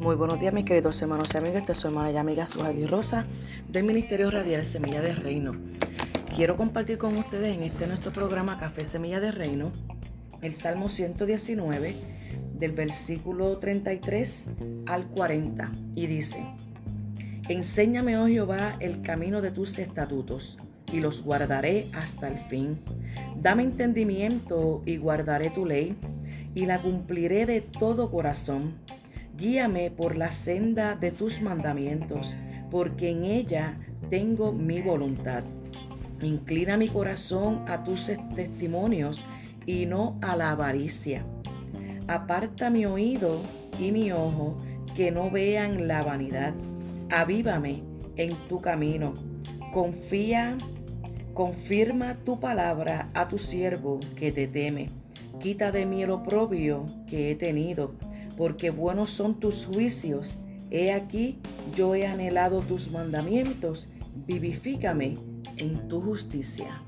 [0.00, 2.86] Muy buenos días mis queridos hermanos y amigos, esta es su hermana y amiga Sujaili
[2.86, 3.24] Rosa
[3.68, 5.54] del Ministerio Radial Semilla de Reino.
[6.34, 9.70] Quiero compartir con ustedes en este nuestro programa Café Semilla de Reino
[10.42, 11.94] el Salmo 119
[12.58, 14.46] del versículo 33
[14.86, 16.44] al 40 y dice,
[17.48, 20.58] Enséñame, oh Jehová, el camino de tus estatutos
[20.92, 22.78] y los guardaré hasta el fin.
[23.40, 25.96] Dame entendimiento y guardaré tu ley
[26.54, 28.74] y la cumpliré de todo corazón
[29.38, 32.34] Guíame por la senda de tus mandamientos,
[32.72, 33.78] porque en ella
[34.10, 35.44] tengo mi voluntad.
[36.20, 39.24] Inclina mi corazón a tus testimonios
[39.64, 41.24] y no a la avaricia.
[42.08, 43.40] Aparta mi oído
[43.78, 44.56] y mi ojo
[44.96, 46.52] que no vean la vanidad.
[47.08, 47.84] Avívame
[48.16, 49.14] en tu camino.
[49.72, 50.58] Confía,
[51.38, 54.90] confirma tu palabra a tu siervo que te teme.
[55.40, 57.92] Quita de mí el oprobio que he tenido
[58.36, 60.34] porque buenos son tus juicios.
[60.72, 61.38] He aquí,
[61.76, 63.86] yo he anhelado tus mandamientos,
[64.26, 65.16] vivifícame
[65.56, 66.82] en tu justicia.